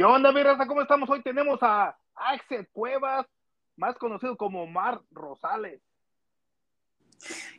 ¿Qué 0.00 0.06
onda, 0.06 0.32
mi 0.32 0.42
raza? 0.42 0.66
¿Cómo 0.66 0.80
estamos? 0.80 1.10
Hoy 1.10 1.22
tenemos 1.22 1.62
a 1.62 1.94
Axel 2.14 2.66
Cuevas, 2.72 3.26
más 3.76 3.98
conocido 3.98 4.34
como 4.34 4.66
Mar 4.66 5.02
Rosales. 5.10 5.82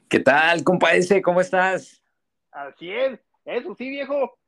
¿Qué 0.09 0.19
tal, 0.21 0.63
compadre? 0.63 1.21
¿Cómo 1.21 1.39
estás? 1.39 2.03
Así 2.51 2.91
es, 2.91 3.19
eso 3.45 3.75
sí, 3.75 3.89
viejo. 3.89 4.39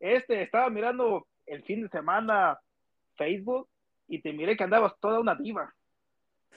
Este, 0.00 0.40
estaba 0.40 0.70
mirando 0.70 1.26
el 1.44 1.62
fin 1.64 1.82
de 1.82 1.90
semana 1.90 2.58
Facebook 3.16 3.68
y 4.08 4.22
te 4.22 4.32
miré 4.32 4.56
que 4.56 4.64
andabas 4.64 4.94
toda 4.98 5.20
una 5.20 5.34
diva. 5.34 5.74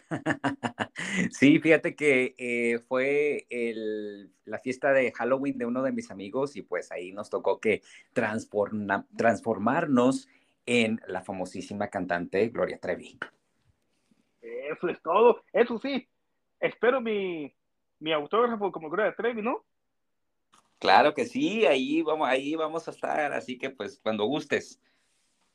sí, 1.32 1.60
fíjate 1.60 1.98
que 1.98 2.34
eh, 2.38 2.80
fue 2.88 3.46
el, 3.50 4.32
la 4.46 4.60
fiesta 4.60 4.94
de 4.94 5.12
Halloween 5.12 5.58
de 5.58 5.66
uno 5.66 5.84
de 5.84 5.92
mis 5.92 6.12
amigos 6.12 6.56
y 6.56 6.62
pues 6.62 6.94
ahí 6.94 7.12
nos 7.12 7.30
tocó 7.30 7.60
que 7.60 7.82
transformarnos 8.14 10.30
en 10.68 11.02
la 11.08 11.22
famosísima 11.22 11.88
cantante 11.88 12.50
Gloria 12.50 12.78
Trevi. 12.78 13.18
Eso 14.42 14.90
es 14.90 15.02
todo. 15.02 15.42
Eso 15.54 15.80
sí, 15.80 16.08
espero 16.60 17.02
mi, 17.02 17.52
mi 18.00 18.12
autógrafo 18.12 18.72
como 18.72 18.90
Gloria 18.90 19.16
Trevi, 19.16 19.42
¿no? 19.42 19.64
Claro 20.78 21.14
que 21.14 21.26
sí, 21.26 21.66
ahí 21.66 22.04
vamos, 22.04 22.28
ahí 22.28 22.56
vamos 22.56 22.88
a 22.88 22.92
estar, 22.92 23.34
así 23.34 23.58
que 23.58 23.72
pues 23.72 24.00
cuando 24.04 24.26
gustes. 24.26 24.80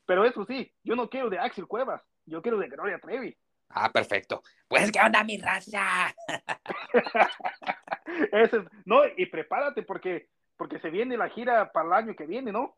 Pero 0.05 0.25
eso 0.25 0.43
sí, 0.45 0.69
yo 0.83 0.95
no 0.95 1.09
quiero 1.09 1.29
de 1.29 1.39
Axel 1.39 1.67
Cuevas, 1.67 2.01
yo 2.25 2.41
quiero 2.41 2.57
de 2.57 2.67
Gloria 2.67 2.99
Trevi. 2.99 3.37
Ah, 3.69 3.89
perfecto. 3.91 4.43
Pues, 4.67 4.91
¿qué 4.91 4.99
onda, 4.99 5.23
mi 5.23 5.37
raza? 5.37 6.13
Eso, 8.31 8.65
no, 8.85 9.01
y 9.17 9.25
prepárate 9.25 9.81
porque, 9.81 10.27
porque 10.57 10.79
se 10.79 10.89
viene 10.89 11.17
la 11.17 11.29
gira 11.29 11.71
para 11.71 11.87
el 11.87 11.93
año 11.93 12.15
que 12.15 12.27
viene, 12.27 12.51
¿no? 12.51 12.75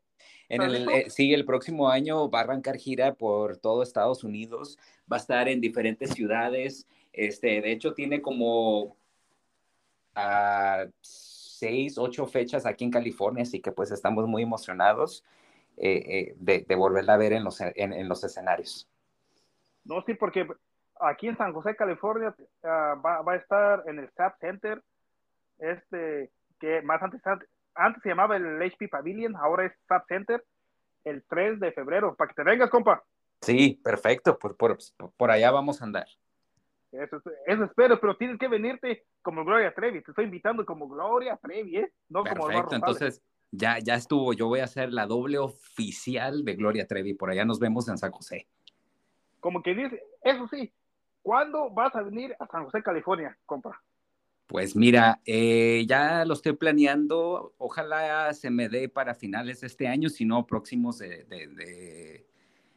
En 0.50 0.62
el, 0.62 0.90
eh, 0.90 1.10
sí, 1.10 1.34
el 1.34 1.46
próximo 1.46 1.90
año 1.90 2.30
va 2.30 2.40
a 2.40 2.44
arrancar 2.44 2.78
gira 2.78 3.14
por 3.16 3.58
todo 3.58 3.82
Estados 3.82 4.24
Unidos, 4.24 4.78
va 5.12 5.18
a 5.18 5.20
estar 5.20 5.48
en 5.48 5.60
diferentes 5.62 6.12
ciudades, 6.12 6.88
este, 7.13 7.62
de 7.62 7.72
hecho 7.72 7.94
tiene 7.94 8.22
como 8.22 8.96
uh, 10.16 10.91
seis, 11.02 11.98
ocho 11.98 12.27
fechas 12.27 12.66
aquí 12.66 12.85
en 12.85 12.91
California, 12.91 13.44
así 13.44 13.60
que 13.60 13.72
pues 13.72 13.91
estamos 13.91 14.27
muy 14.27 14.44
emocionados 14.44 15.24
eh, 15.77 16.04
eh, 16.07 16.35
de, 16.38 16.66
de, 16.68 16.76
volverla 16.76 17.16
a 17.16 17.18
ver 17.18 17.34
en 17.34 17.44
los, 17.44 17.60
en, 17.60 17.94
en 17.94 18.07
los 18.07 18.24
escenarios. 18.24 18.88
No, 19.84 20.02
sí, 20.05 20.13
porque 20.13 20.48
aquí 21.00 21.27
en 21.27 21.38
San 21.38 21.54
José, 21.54 21.76
California, 21.76 22.35
uh, 22.40 22.68
va, 23.02 23.22
va, 23.22 23.34
a 23.34 23.35
estar 23.35 23.84
en 23.88 24.00
el 24.00 24.10
SAP 24.12 24.40
Center, 24.40 24.82
este, 25.60 26.32
que 26.60 26.82
más 26.82 27.02
antes, 27.02 27.22
antes 27.76 28.01
se 28.04 28.09
llamaba 28.09 28.37
el 28.37 28.62
HP 28.62 28.87
Pavilion, 28.87 29.35
ahora 29.35 29.65
es 29.65 29.73
SAP 29.87 30.07
Center, 30.07 30.43
el 31.04 31.23
3 31.27 31.59
de 31.59 31.71
febrero, 31.71 32.15
para 32.15 32.29
que 32.29 32.35
te 32.35 32.43
vengas, 32.43 32.70
compa. 32.70 33.04
Sí, 33.41 33.79
perfecto, 33.84 34.37
por, 34.40 34.55
por, 34.57 34.77
por 35.17 35.32
allá 35.32 35.51
vamos 35.51 35.82
a 35.82 35.85
andar. 35.85 36.07
Eso, 36.91 37.21
eso, 37.45 37.63
espero, 37.65 37.99
pero 37.99 38.15
tienes 38.15 38.40
que 38.40 38.48
venirte 38.48 39.05
como 39.21 39.43
Gloria 39.43 39.73
Trevi, 39.73 40.01
te 40.01 40.12
estoy 40.12 40.26
invitando 40.26 40.65
como 40.65 40.87
Gloria 40.87 41.37
Trevi, 41.37 41.77
¿eh? 41.77 41.91
No 42.07 42.23
perfecto, 42.23 42.63
como 42.63 42.76
entonces 42.76 43.21
ya, 43.51 43.79
ya 43.79 43.95
estuvo, 43.95 44.34
yo 44.34 44.48
voy 44.48 44.62
a 44.62 44.63
hacer 44.63 44.93
la 44.93 45.05
doble 45.05 45.37
oficial 45.37 46.45
de 46.45 46.55
Gloria 46.55 46.87
Trevi, 46.87 47.13
por 47.13 47.29
allá 47.29 47.43
nos 47.43 47.60
vemos 47.60 47.89
en 47.89 47.98
San 47.98 48.12
José. 48.12 48.48
Como 49.41 49.62
que 49.62 49.76
dice, 49.76 50.01
eso 50.23 50.48
sí, 50.48 50.73
¿Cuándo 51.26 51.71
vas 51.71 51.95
a 51.95 52.04
venir 52.04 52.35
a 52.37 52.45
San 52.45 52.65
José, 52.65 52.84
California, 52.84 53.35
compa? 53.48 53.82
Pues 54.48 54.76
mira, 54.76 55.21
eh, 55.26 55.85
ya 55.88 56.24
lo 56.24 56.34
estoy 56.34 56.54
planeando. 56.54 57.54
Ojalá 57.57 58.32
se 58.34 58.51
me 58.51 58.70
dé 58.70 58.90
para 58.90 59.15
finales 59.15 59.62
de 59.62 59.68
este 59.68 59.88
año, 59.88 60.10
si 60.10 60.24
no 60.24 60.46
próximos 60.46 60.99
de, 60.99 61.24
de, 61.24 61.48
de, 61.48 62.27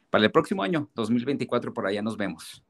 para 0.09 0.25
el 0.25 0.31
próximo 0.31 0.63
año, 0.63 0.89
2024, 0.95 1.73
por 1.73 1.85
allá 1.85 2.01
nos 2.01 2.17
vemos. 2.17 2.63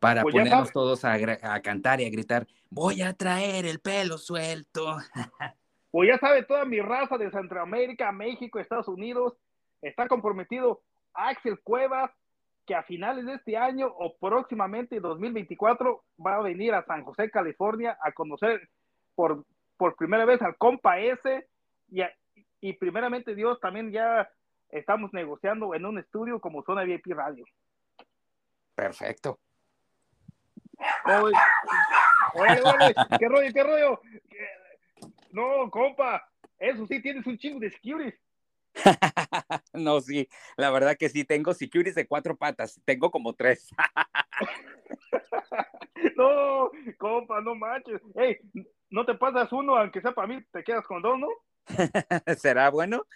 Para 0.00 0.22
pues 0.22 0.34
ponernos 0.34 0.72
todos 0.72 1.04
a, 1.04 1.14
a, 1.14 1.60
cantar 1.60 2.00
y 2.00 2.06
a 2.06 2.10
gritar, 2.10 2.46
voy 2.70 3.02
a 3.02 3.12
traer 3.12 3.66
el 3.66 3.78
pelo 3.78 4.18
suelto. 4.18 4.96
pues 5.90 6.08
ya 6.08 6.18
sabe, 6.18 6.42
toda 6.42 6.64
mi 6.64 6.80
raza 6.80 7.18
de 7.18 7.30
Centroamérica, 7.30 8.10
México, 8.12 8.58
Estados 8.58 8.88
Unidos, 8.88 9.34
está 9.82 10.08
comprometido 10.08 10.82
Axel 11.12 11.60
Cuevas, 11.60 12.10
que 12.66 12.74
a 12.74 12.82
finales 12.82 13.26
de 13.26 13.34
este 13.34 13.56
año 13.56 13.88
o 13.88 14.16
próximamente 14.16 15.00
2024 15.00 16.04
va 16.24 16.36
a 16.36 16.42
venir 16.42 16.74
a 16.74 16.84
San 16.84 17.04
José, 17.04 17.30
California, 17.30 17.98
a 18.00 18.12
conocer 18.12 18.68
por, 19.14 19.44
por 19.76 19.96
primera 19.96 20.24
vez 20.24 20.40
al 20.42 20.56
compa 20.56 21.00
S 21.00 21.48
y, 21.88 22.02
a, 22.02 22.12
y 22.60 22.72
primeramente 22.74 23.34
Dios 23.34 23.58
también 23.60 23.90
ya 23.90 24.28
estamos 24.68 25.12
negociando 25.12 25.74
en 25.74 25.84
un 25.84 25.98
estudio 25.98 26.40
como 26.40 26.62
Zona 26.62 26.84
VIP 26.84 27.06
Radio. 27.08 27.44
Perfecto. 28.74 29.38
Oye, 31.04 31.36
oye, 32.34 32.60
oye, 32.62 32.94
¿qué 33.18 33.28
rollo, 33.28 33.52
qué 33.52 33.62
rollo? 33.62 34.00
No, 35.30 35.70
compa, 35.70 36.26
eso 36.58 36.86
sí, 36.86 37.00
tienes 37.02 37.26
un 37.26 37.38
chingo 37.38 37.60
de 37.60 37.70
securities. 37.70 38.18
no, 39.74 40.00
sí, 40.00 40.28
la 40.56 40.70
verdad 40.70 40.96
que 40.96 41.08
sí, 41.08 41.24
tengo 41.24 41.54
securities 41.54 41.94
de 41.94 42.06
cuatro 42.06 42.36
patas, 42.36 42.80
tengo 42.84 43.10
como 43.10 43.34
tres. 43.34 43.68
no, 46.16 46.70
compa, 46.98 47.40
no 47.40 47.54
manches. 47.54 48.00
Hey, 48.14 48.38
no 48.90 49.04
te 49.04 49.14
pasas 49.14 49.52
uno, 49.52 49.76
aunque 49.76 50.00
sea 50.00 50.12
para 50.12 50.28
mí, 50.28 50.42
te 50.52 50.64
quedas 50.64 50.86
con 50.86 51.02
dos, 51.02 51.18
¿no? 51.18 51.28
¿Será 52.36 52.70
bueno? 52.70 53.06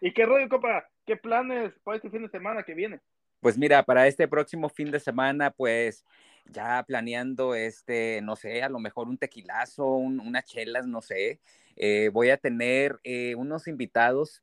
¿Y 0.00 0.12
qué 0.12 0.26
rollo, 0.26 0.48
compa? 0.48 0.86
¿Qué 1.04 1.16
planes 1.16 1.72
para 1.84 1.96
este 1.96 2.10
fin 2.10 2.22
de 2.22 2.28
semana 2.28 2.62
que 2.62 2.74
viene? 2.74 3.00
Pues 3.40 3.58
mira, 3.58 3.82
para 3.82 4.06
este 4.06 4.26
próximo 4.26 4.68
fin 4.68 4.90
de 4.90 5.00
semana, 5.00 5.50
pues 5.50 6.04
ya 6.52 6.82
planeando 6.86 7.54
este, 7.54 8.20
no 8.22 8.36
sé, 8.36 8.62
a 8.62 8.68
lo 8.68 8.78
mejor 8.78 9.08
un 9.08 9.18
tequilazo, 9.18 9.86
un, 9.86 10.20
unas 10.20 10.44
chelas, 10.44 10.86
no 10.86 11.00
sé. 11.02 11.40
Eh, 11.76 12.10
voy 12.12 12.30
a 12.30 12.38
tener 12.38 12.98
eh, 13.04 13.34
unos 13.34 13.68
invitados 13.68 14.42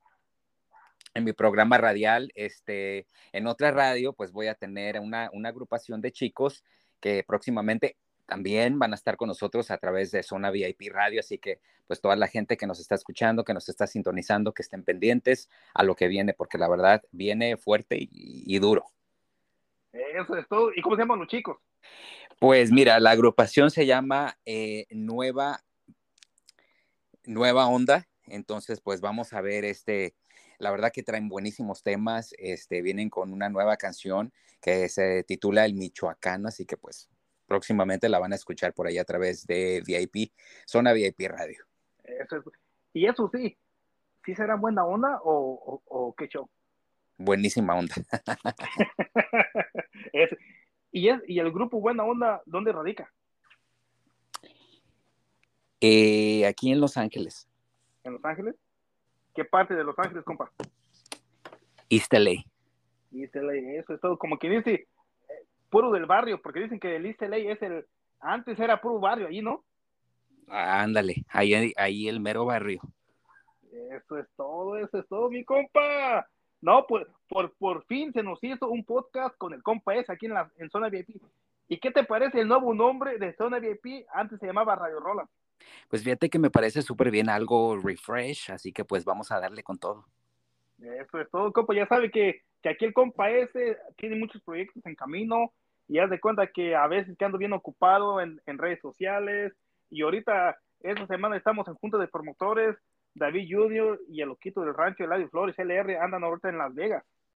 en 1.13 1.23
mi 1.23 1.33
programa 1.33 1.77
radial, 1.77 2.31
este, 2.35 3.05
en 3.31 3.47
otra 3.47 3.71
radio, 3.71 4.13
pues 4.13 4.31
voy 4.31 4.47
a 4.47 4.55
tener 4.55 4.99
una, 4.99 5.29
agrupación 5.45 6.01
de 6.01 6.11
chicos 6.11 6.63
que 6.99 7.23
próximamente 7.23 7.97
también 8.25 8.79
van 8.79 8.93
a 8.93 8.95
estar 8.95 9.17
con 9.17 9.27
nosotros 9.27 9.69
a 9.69 9.77
través 9.77 10.11
de 10.11 10.23
Zona 10.23 10.49
VIP 10.49 10.89
Radio, 10.91 11.19
así 11.19 11.37
que 11.37 11.59
pues 11.85 12.01
toda 12.01 12.15
la 12.15 12.27
gente 12.27 12.57
que 12.57 12.65
nos 12.65 12.79
está 12.79 12.95
escuchando, 12.95 13.43
que 13.43 13.53
nos 13.53 13.69
está 13.69 13.85
sintonizando, 13.85 14.53
que 14.53 14.63
estén 14.63 14.83
pendientes 14.83 15.49
a 15.73 15.83
lo 15.83 15.95
que 15.95 16.07
viene, 16.07 16.33
porque 16.33 16.57
la 16.57 16.69
verdad 16.69 17.03
viene 17.11 17.57
fuerte 17.57 17.97
y, 17.99 18.09
y 18.11 18.59
duro. 18.59 18.85
Eso 19.91 20.35
es 20.37 20.47
todo. 20.47 20.71
¿Y 20.73 20.81
cómo 20.81 20.95
se 20.95 21.01
llaman 21.01 21.19
los 21.19 21.27
chicos? 21.27 21.57
Pues 22.39 22.71
mira, 22.71 22.99
la 22.99 23.11
agrupación 23.11 23.71
se 23.71 23.85
llama 23.85 24.37
eh, 24.45 24.85
Nueva, 24.89 25.63
Nueva 27.25 27.67
Onda, 27.67 28.07
entonces 28.27 28.81
pues 28.81 29.01
vamos 29.01 29.33
a 29.33 29.41
ver 29.41 29.65
este, 29.65 30.15
la 30.59 30.71
verdad 30.71 30.91
que 30.91 31.03
traen 31.03 31.29
buenísimos 31.29 31.83
temas, 31.83 32.33
este, 32.37 32.81
vienen 32.81 33.09
con 33.09 33.31
una 33.31 33.49
nueva 33.49 33.77
canción 33.77 34.33
que 34.61 34.89
se 34.89 35.23
titula 35.23 35.65
El 35.65 35.75
Michoacán, 35.75 36.45
así 36.45 36.65
que 36.65 36.77
pues 36.77 37.09
próximamente 37.47 38.09
la 38.09 38.19
van 38.19 38.33
a 38.33 38.35
escuchar 38.35 38.73
por 38.73 38.87
ahí 38.87 38.97
a 38.97 39.05
través 39.05 39.45
de 39.45 39.81
VIP, 39.85 40.33
Zona 40.65 40.93
VIP 40.93 41.27
Radio. 41.27 41.65
Eso 42.03 42.37
es, 42.37 42.43
y 42.93 43.05
eso 43.05 43.29
sí, 43.33 43.57
¿sí 44.25 44.35
será 44.35 44.55
buena 44.55 44.85
onda 44.85 45.19
o, 45.23 45.81
o, 45.83 45.83
o 45.85 46.15
qué 46.15 46.27
show? 46.27 46.49
Buenísima 47.17 47.75
onda. 47.75 47.95
es, 50.13 50.29
y, 50.93 51.09
es, 51.09 51.21
¿Y 51.27 51.39
el 51.39 51.51
grupo 51.51 51.81
Buena 51.81 52.03
Onda 52.03 52.41
dónde 52.45 52.71
radica? 52.71 53.11
Eh, 55.81 56.45
aquí 56.45 56.71
en 56.71 56.79
Los 56.79 56.95
Ángeles. 56.95 57.49
¿En 58.03 58.13
Los 58.13 58.23
Ángeles? 58.23 58.55
¿Qué 59.35 59.43
parte 59.43 59.73
de 59.73 59.83
Los 59.83 59.97
Ángeles, 59.97 60.23
compa? 60.23 60.49
East 61.89 62.13
LA. 62.13 62.45
East 63.11 63.35
LA, 63.35 63.79
eso 63.79 63.93
es 63.93 63.99
todo. 63.99 64.17
Como 64.17 64.37
que 64.37 64.49
dice, 64.49 64.73
eh, 64.73 64.87
puro 65.69 65.91
del 65.91 66.05
barrio, 66.05 66.41
porque 66.41 66.61
dicen 66.61 66.79
que 66.79 66.95
el 66.95 67.07
East 67.07 67.21
LA 67.21 67.37
es 67.37 67.61
el, 67.61 67.85
antes 68.19 68.57
era 68.59 68.79
puro 68.79 68.99
barrio 68.99 69.27
ahí, 69.27 69.41
¿no? 69.41 69.65
Ah, 70.47 70.81
ándale, 70.83 71.25
ahí, 71.29 71.73
ahí 71.75 72.07
el 72.07 72.19
mero 72.19 72.45
barrio. 72.45 72.81
Eso 73.71 74.19
es 74.19 74.27
todo, 74.37 74.77
eso 74.77 74.99
es 74.99 75.07
todo, 75.07 75.29
mi 75.29 75.43
compa. 75.43 76.27
No, 76.63 76.85
pues 76.87 77.05
por, 77.27 77.53
por 77.57 77.83
fin 77.87 78.13
se 78.13 78.23
nos 78.23 78.41
hizo 78.41 78.69
un 78.69 78.85
podcast 78.85 79.37
con 79.37 79.53
el 79.53 79.61
compa 79.61 79.95
S 79.95 80.09
aquí 80.09 80.27
en, 80.27 80.33
la, 80.33 80.49
en 80.55 80.69
Zona 80.69 80.87
VIP. 80.87 81.21
¿Y 81.67 81.77
qué 81.77 81.91
te 81.91 82.05
parece 82.05 82.39
el 82.39 82.47
nuevo 82.47 82.73
nombre 82.73 83.17
de 83.17 83.35
Zona 83.35 83.59
VIP? 83.59 84.07
Antes 84.13 84.39
se 84.39 84.45
llamaba 84.45 84.77
Radio 84.77 85.01
Roland. 85.01 85.27
Pues 85.89 86.05
fíjate 86.05 86.29
que 86.29 86.39
me 86.39 86.49
parece 86.49 86.81
súper 86.81 87.11
bien 87.11 87.29
algo 87.29 87.77
refresh, 87.77 88.51
así 88.53 88.71
que 88.71 88.85
pues 88.85 89.03
vamos 89.03 89.29
a 89.33 89.41
darle 89.41 89.61
con 89.61 89.77
todo. 89.77 90.05
Eso 90.79 91.19
es 91.19 91.29
todo, 91.29 91.51
compa. 91.51 91.75
Ya 91.75 91.85
sabe 91.85 92.09
que, 92.09 92.43
que 92.61 92.69
aquí 92.69 92.85
el 92.85 92.93
compa 92.93 93.29
S 93.29 93.77
tiene 93.97 94.15
muchos 94.15 94.41
proyectos 94.41 94.85
en 94.85 94.95
camino 94.95 95.51
y 95.89 95.99
haz 95.99 96.09
de 96.09 96.21
cuenta 96.21 96.47
que 96.47 96.77
a 96.77 96.87
veces 96.87 97.17
que 97.17 97.25
ando 97.25 97.37
bien 97.37 97.51
ocupado 97.51 98.21
en, 98.21 98.41
en 98.45 98.57
redes 98.57 98.79
sociales 98.79 99.51
y 99.89 100.01
ahorita 100.01 100.57
esta 100.79 101.07
semana 101.07 101.35
estamos 101.35 101.67
en 101.67 101.75
junta 101.75 101.97
de 101.97 102.07
promotores 102.07 102.77
David 103.15 103.47
Junior 103.49 103.99
y 104.07 104.21
el 104.21 104.29
Loquito 104.29 104.61
del 104.61 104.73
Rancho, 104.73 105.03
Eladio 105.03 105.29
Flores, 105.29 105.57
LR, 105.57 105.97
andan 105.97 106.23
ahorita 106.23 106.49
en 106.49 106.57
Las 106.57 106.73
Vegas. 106.73 107.03